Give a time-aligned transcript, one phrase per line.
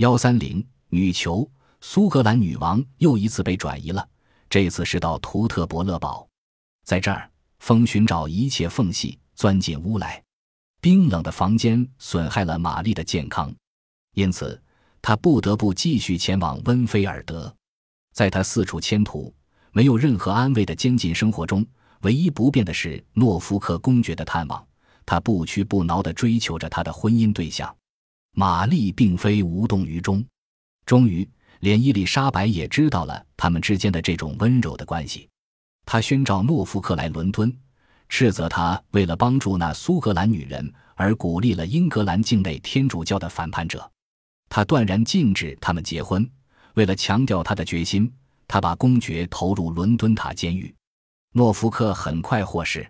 [0.00, 1.46] 幺三零女囚，
[1.82, 4.08] 苏格兰女王又一次被转移了，
[4.48, 6.26] 这次是到图特伯勒堡，
[6.86, 10.24] 在这儿，风寻找一切缝隙钻进屋来，
[10.80, 13.54] 冰冷的房间损害了玛丽的健康，
[14.14, 14.58] 因此
[15.02, 17.54] 她不得不继续前往温菲尔德。
[18.14, 19.34] 在她四处迁徙、
[19.70, 21.62] 没有任何安慰的监禁生活中，
[22.00, 24.66] 唯一不变的是诺福克公爵的探望。
[25.04, 27.76] 他不屈不挠地追求着他的婚姻对象。
[28.32, 30.24] 玛丽并非无动于衷。
[30.86, 31.28] 终于，
[31.60, 35.28] 连伊丽莎白也知道了他们之间的这种温柔的关系。
[35.84, 37.54] 他宣召诺福克来伦敦，
[38.08, 43.90] 斥责他为了帮助那苏格兰女人而鼓励了英格兰境内天主教的反叛者。
[44.48, 46.28] 他断然禁止他们结婚。
[46.74, 48.12] 为了强调他的决心，
[48.46, 50.72] 他把公爵投入伦敦塔监狱。
[51.32, 52.88] 诺福克很快获释。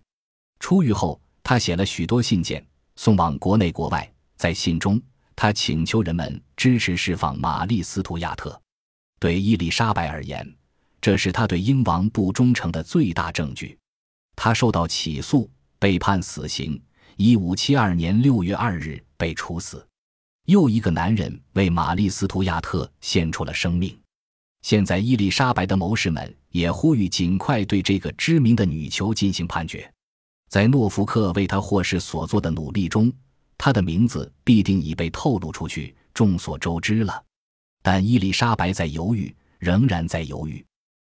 [0.59, 2.67] 出狱后，他写了许多信件，
[2.97, 4.11] 送往国内国外。
[4.37, 5.01] 在信中，
[5.43, 8.61] 他请求人们支持释放玛丽·斯图亚特。
[9.19, 10.47] 对伊丽莎白而言，
[11.01, 13.79] 这是他对英王不忠诚的最大证据。
[14.37, 16.79] 他受到起诉，被判死刑。
[17.17, 19.83] 一五七二年六月二日被处死。
[20.45, 23.99] 又一个男人为玛丽·斯图亚特献出了生命。
[24.61, 29.91] 现在，伊丽莎白的谋士们也呼吁尽快对这个知名的女囚进行判决。
[30.51, 33.11] 在诺福克为他获释所做的努力中，
[33.63, 37.23] 他的名字必定已被透露出去，众所周知了。
[37.83, 40.65] 但伊丽莎白在犹豫，仍然在犹豫。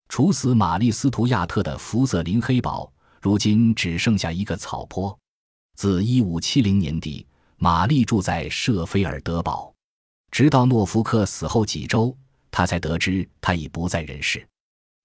[0.10, 5.18] 处死玛丽·斯图亚特的福瑟林黑堡，如今只剩下一个草坡。
[5.76, 7.26] 自1570年底，
[7.58, 9.74] 玛丽住在舍菲尔德堡，
[10.30, 12.16] 直到诺福克死后几周，
[12.52, 14.48] 他才得知他已不在人世。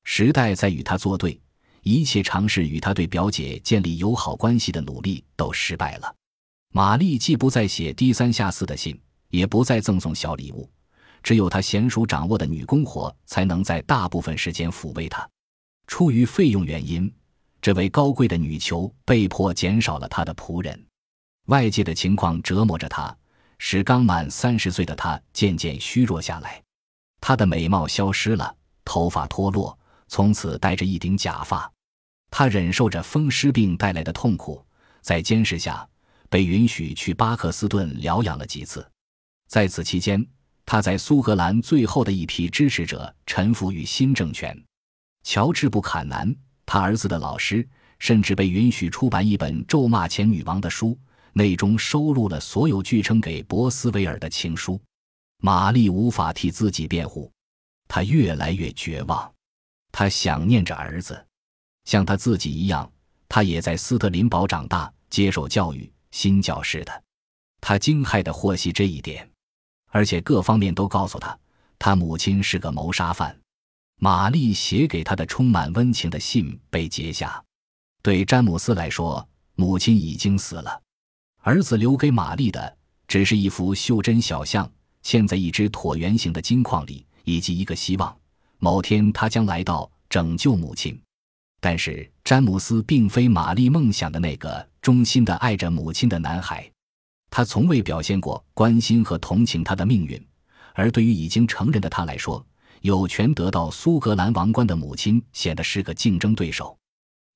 [0.05, 1.41] 时代在与他作对。
[1.83, 6.15] 一切尝试与他对表姐建立友好关系的努力都失败了。
[6.73, 10.71] 玛丽既不再写低三下四的信，也不再赠送小礼物，
[11.21, 15.29] 只有她娴熟掌握的女工活才能在大部分时间抚慰她。
[15.89, 17.13] 出于费用原因，
[17.61, 20.87] 这位高贵的女囚被迫减少了她的仆人。
[21.47, 23.15] 外界的情况折磨着她，
[23.59, 26.63] 使刚满三十岁的她渐渐虚弱下来。
[27.21, 29.77] 她的美貌消失了，头发脱落。
[30.07, 31.69] 从此戴着一顶假发，
[32.31, 34.65] 她忍受着风湿病带来的痛苦，
[35.01, 35.89] 在监视下
[36.31, 38.91] 被允许去巴克斯顿疗养了几次。
[39.49, 40.25] 在此期间，
[40.65, 44.59] 他在苏格兰最后的一批支持者臣服于新政权。
[45.25, 50.99] 乔治·布坎南，他儿子的老师，甚至被允许出版一本咒骂前女王的书，
[51.33, 54.81] 内中收录了所有据称给博斯维尔的情书。
[55.43, 57.31] 玛丽无法替自己辩护，
[57.89, 59.31] 她越来越绝望。
[59.93, 61.27] 他想念着儿子，
[61.85, 62.89] 像他自己一样，
[63.29, 67.03] 他也在斯特林堡长大，接受教育，新教士的。
[67.61, 69.31] 他惊骇地获悉这一点，
[69.89, 71.39] 而且各方面都告诉他，
[71.79, 73.39] 他母亲是个谋杀犯。
[73.97, 77.45] 玛丽写给他的充满温情的信被截下。
[78.03, 80.81] 对詹姆斯来说，母亲已经死了，
[81.43, 84.71] 儿子留给玛丽的只是一幅袖珍小象，
[85.05, 88.17] 嵌在一只椭圆形的金矿里，以及一个希望。
[88.59, 90.99] 某天，他将来到拯救母亲，
[91.61, 96.71] 但是詹姆斯并非玛丽梦想的那个忠心的爱着母亲的男孩。
[97.31, 100.21] 他从未表现过关心和同情他的命运，
[100.75, 102.45] 而对于已经成人的他来说，
[102.81, 106.77] 有权得到苏格兰王冠的母亲显得是个竞争对手。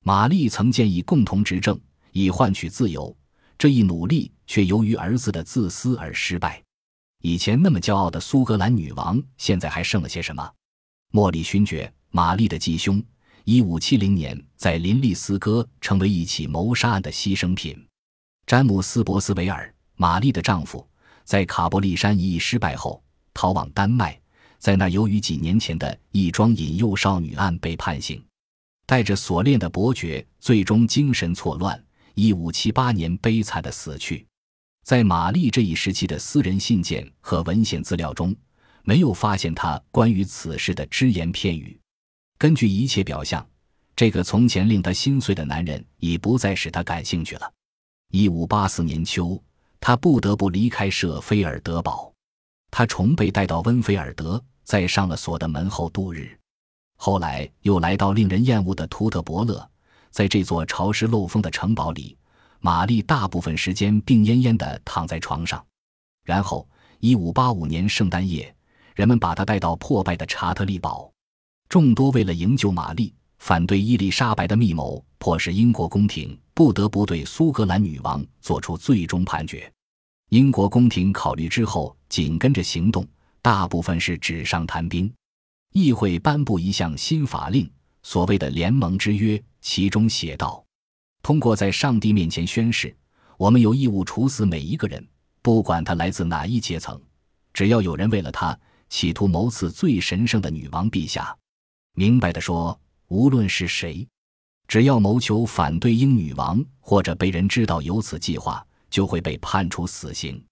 [0.03, 1.81] 玛丽曾建议共同执政
[2.13, 3.17] 以换取自由，
[3.57, 6.63] 这一努力却由于儿子的自私而失败。
[7.23, 10.51] 以前那么骄傲的苏格兰女王，现在还剩了些什么？
[11.11, 13.03] 莫里勋爵，玛丽的继兄，
[13.45, 17.77] 一五七零年在林利斯哥成为一起谋杀案的牺牲品。
[18.47, 20.87] 詹姆斯·博斯维尔，玛丽的丈夫，
[21.25, 23.03] 在卡伯利山一役失败后
[23.35, 24.19] 逃往丹麦，
[24.59, 28.23] 在那由于几年前的一桩引诱少女案被判刑。
[28.87, 31.83] 带着锁链的伯爵最终精神错乱，
[32.15, 34.27] 一五七八年悲惨的死去。
[34.85, 38.35] 在玛丽这一时期的私人信件和文献资料中。
[38.87, 41.81] 没有发现他关于此事的只言片语。
[42.45, 43.43] 根据一切表象，
[43.97, 47.53] 这个从前令他心碎的男人已不再使他感兴趣了。
[48.11, 49.43] 一五八四年秋，
[49.81, 52.13] 他不得不离开舍菲尔德堡。
[52.71, 56.39] 他重被带到温菲尔德，在上了锁的门后度日。
[56.99, 59.67] 后来又来到令人厌恶的图特伯勒，
[60.11, 62.15] 在这座潮湿漏风的城堡里，
[62.61, 65.65] 玛丽大部分时间病恹恹地躺在床上。
[66.25, 66.69] 然后，
[67.01, 68.55] 一五八五年圣诞夜。
[68.95, 71.11] 人们把她带到破败的查特利堡，
[71.75, 79.69] 众多为了营救玛丽、反对伊丽莎白的密谋，迫使英国宫廷不得不对苏格兰女王做出最终判决。
[80.29, 83.05] 英国宫廷考虑之后，紧跟着行动，
[83.43, 85.13] 大部分是纸上谈兵。
[85.73, 87.69] 议会颁布一项新法令，
[88.05, 90.65] 所谓的联盟之约，其中写道
[91.25, 92.97] ：“通过在上帝面前宣誓，
[93.37, 95.05] 我们有义务处死每一个人，
[95.43, 97.03] 不管他来自哪一阶层，
[97.53, 98.57] 只要有人为了他
[98.89, 101.37] 企图谋刺最神圣的女王陛下。
[101.95, 104.07] 明白的说，无论是谁，
[104.69, 110.45] 只要谋求反对英女王或者被人知道有此计划，就会被判处死刑。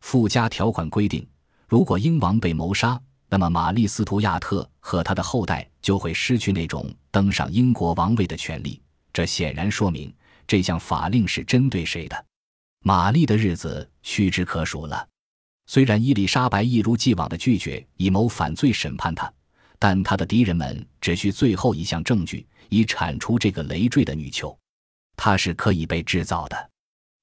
[0.00, 1.26] 附加条款规定，
[1.68, 3.00] 如果英王被谋杀。”
[3.32, 8.82] 那么，玛丽·斯图亚特和他的后代就会失去那种登上英国王位的权利。
[9.12, 10.12] 这显然说明
[10.48, 12.24] 这项法令是针对谁的。
[12.82, 15.06] 玛丽的日子屈指可数了。
[15.66, 19.32] 虽然伊丽莎白一如既往的拒绝以谋反罪审判他，
[19.80, 24.56] 但他的敌人们只需最后一项证据，以铲除这个累赘的女囚。
[25.16, 26.70] 她是可以被制造的。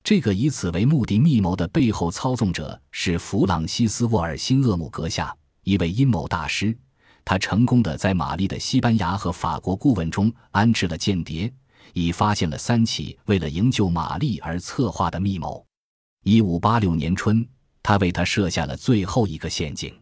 [0.04, 5.34] 这个以此为目的密谋的背后操纵者是弗朗西斯·沃尔辛厄姆阁下。
[5.64, 6.76] 一位阴谋大师，
[7.26, 11.54] 他成功的在玛丽的西班牙和法国顾问中安置了间谍，
[11.94, 15.64] 已发现了三起为了营救玛丽而策划的密谋。
[16.24, 17.46] 一五八六年春，
[17.84, 19.94] 他为他设下了最后一个陷阱，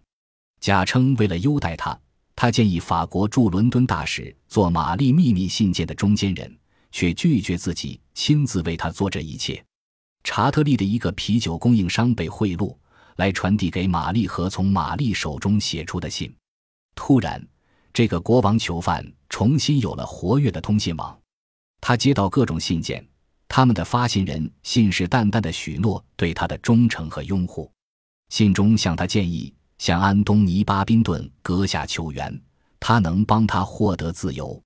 [0.59, 1.99] 假称为了优待他，
[2.35, 6.57] 他建议法国驻伦敦大使做玛丽秘密信件的中间人，
[6.91, 9.63] 却拒绝自己亲自为他做这一切。
[10.23, 12.75] 查特利的一个啤酒供应商被贿赂。
[13.15, 16.35] 来传递给玛丽和从玛丽手中写出的信。
[16.95, 17.41] 突然，
[17.93, 21.17] 这个国王囚犯重新有了活跃的通信网。
[21.79, 23.07] 他接到各种信件，
[23.47, 27.71] 他们的发信人信誓旦旦的许诺对他的忠诚和拥护。
[28.27, 32.41] 信中向他建议向安东尼·巴宾顿阁下求援，
[32.79, 34.61] 他能帮他获得自由。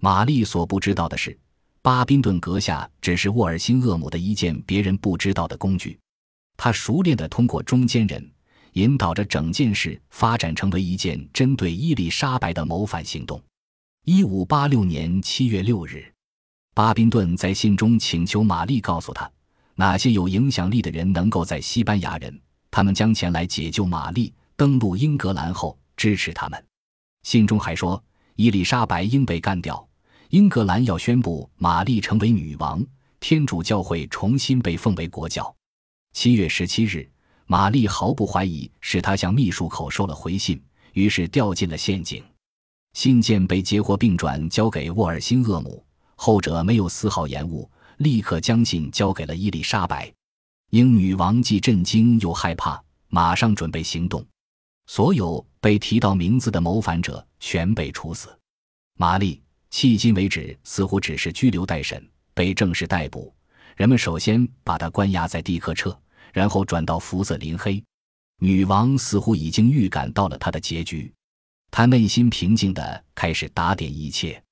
[0.00, 1.38] 玛丽所不知道的是，
[1.82, 5.98] 巴宾顿阁下只是沃尔辛厄姆的一件别人不知道的工具。
[6.56, 8.30] 他熟练地通过中间人
[8.72, 13.40] 引导着整件事发展成为一件针对伊丽莎白的谋反行动。
[14.04, 16.04] 一五八六年七月六日，
[16.74, 19.30] 巴宾顿在信中请求玛丽告诉他
[19.74, 26.64] 哪些有影响力的人能够在西班牙人，他们将前来解救玛丽登陆英格兰后支持他们。
[27.22, 28.02] 信中还说，
[28.36, 29.86] 伊丽莎白应被干掉，
[30.30, 32.84] 英格兰要宣布玛丽成为女王，
[33.20, 35.54] 天主教会重新被奉为国教。
[36.12, 37.06] 七月十七日，
[37.46, 40.62] 玛丽毫不怀疑是他向秘书口收了回信，
[40.94, 42.24] 于是掉进了陷阱。
[42.94, 50.10] 信件被截获并转交给沃尔辛厄姆，后者没有丝毫延误，立刻将信交给了伊丽莎白。
[50.70, 54.24] 英女王既震惊又害怕，马上准备行动。
[54.86, 58.28] 所有被提到名字的谋反者全被处死。
[58.98, 62.02] 玛丽迄今为止似乎只是拘留待审，
[62.34, 63.34] 被正式逮捕。
[63.76, 65.98] 人们首先把她关押在蒂克彻。
[66.32, 67.82] 然后转到福瑟林黑，
[68.40, 71.10] 女王似乎已经预感到了她的结局，
[71.70, 74.42] 她内心平静地开始打点一切。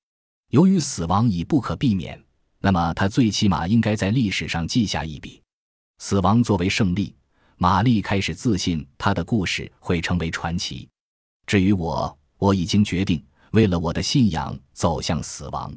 [0.49, 2.19] 由于死亡已不可避免，
[2.57, 5.39] 那么她最起码应该在历史上记下一笔。
[5.99, 7.15] 死亡作为胜利，
[7.57, 10.87] 玛丽开始自信她的故事会成为传奇。
[11.45, 15.73] 至于我，我已经决定为了我的信仰走向死亡，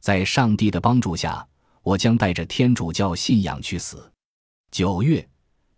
[0.00, 1.46] 在上帝的帮助下，
[1.82, 4.12] 我将带着天主教信仰去死。
[4.70, 5.26] 九月。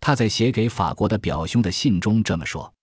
[0.03, 2.73] 他在写给法国的表兄的信中这么说：“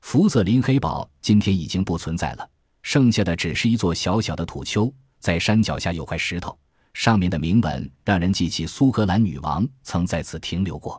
[0.00, 2.50] 福泽林黑堡今天已经不存在了，
[2.82, 4.90] 剩下的只是一座小小的土丘，
[5.20, 6.58] 在山脚下有块石头，
[6.94, 10.98] 上面的铭文让人记起苏格兰女王曾在此停留过。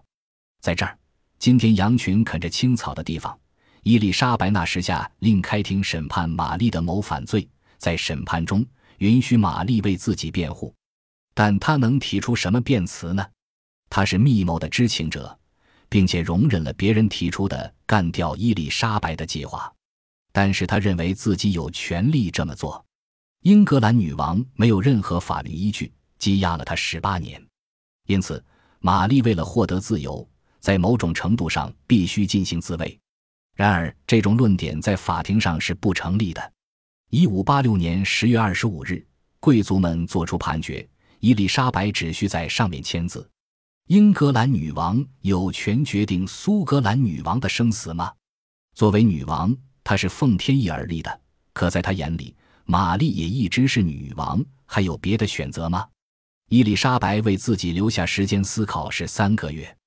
[0.62, 0.96] 在这儿，
[1.44, 3.38] 今天羊群啃着青草的地方，
[3.82, 7.46] 伊丽莎白那时下令开庭审判玛丽的谋反罪，
[7.78, 8.66] 在审判中
[9.00, 10.74] 允许玛丽为自己辩护，
[11.34, 13.28] 但她能提出什么辩词呢？
[13.90, 15.38] 她是密谋的知情者。”
[15.92, 19.70] 并且容忍了别人提出的干掉伊丽莎白的计划，
[20.32, 22.84] 但是他认为自己有权利这么做。
[23.42, 27.46] 英格兰女王没有任何法律依据，羁押了他十八年。
[28.08, 28.42] 因此，
[28.80, 30.26] 玛丽为了获得自由，
[30.64, 32.98] 在某种程度上必须进行自卫。
[33.54, 36.54] 然而，这种论点在法庭上是不成立的。
[37.10, 39.06] 一五八六年十月二十五日，
[39.42, 40.88] 贵族们作出判决，
[41.20, 43.30] 伊丽莎白只需在上面签字。
[43.90, 48.14] 英格兰女王有权决定苏格兰女王的生死吗？
[48.74, 49.54] 作为女王，
[49.84, 51.22] 她是奉天意而立的。
[51.52, 55.86] 可在她眼里，玛丽也一直是女王，还有别的选择吗？
[56.48, 59.78] 伊丽莎白为自己留下时间思考是三个月。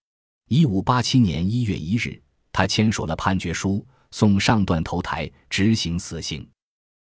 [0.48, 2.22] 一五八七年一月一日，
[2.52, 6.48] 他签署了判决书，送上断头台，执行死刑。